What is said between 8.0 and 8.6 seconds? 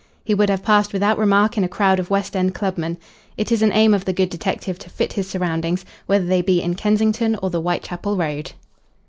Road.